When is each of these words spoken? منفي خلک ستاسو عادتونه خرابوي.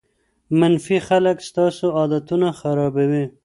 منفي 0.59 0.97
خلک 1.07 1.37
ستاسو 1.49 1.85
عادتونه 1.97 2.47
خرابوي. 2.59 3.25